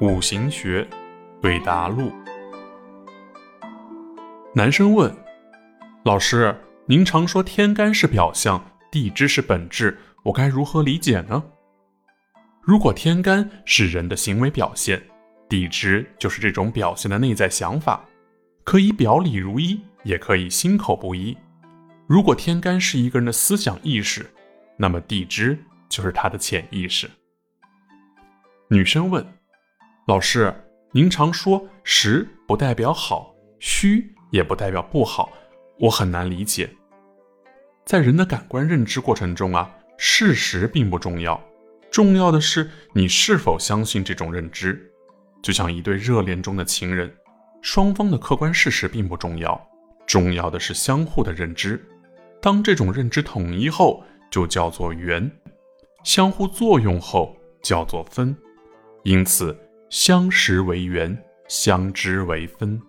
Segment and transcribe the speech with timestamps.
[0.00, 0.88] 五行学
[1.42, 2.10] 对答录。
[4.54, 5.14] 男生问
[6.04, 11.44] ：“老师，您常说天干是表象，地支是本质，我该如何理解呢？”
[12.64, 15.02] 如果天干是人的行为表现，
[15.50, 18.02] 地支就是这种表现的内在想法，
[18.64, 21.36] 可以表里如一，也可以心口不一。
[22.06, 24.30] 如果天干是一个人的思想意识，
[24.78, 27.10] 那么地支就是他的潜意识。
[28.72, 29.26] 女生问
[30.06, 30.54] ：“老师，
[30.92, 35.28] 您常说实不代表好，虚也不代表不好，
[35.80, 36.70] 我很难理解。
[37.84, 41.42] 在人的感官认知过程中啊，事实并不重要，
[41.90, 44.80] 重要的是你是否相信这种认知。
[45.42, 47.12] 就像一对热恋中的情人，
[47.62, 49.60] 双方的客观事实并不重要，
[50.06, 51.84] 重要的是相互的认知。”
[52.40, 55.28] 当这种认知统一后，就叫做圆；
[56.04, 58.36] 相互作用后，叫做分。
[59.02, 59.56] 因此，
[59.88, 61.16] 相识为缘，
[61.48, 62.80] 相知为分。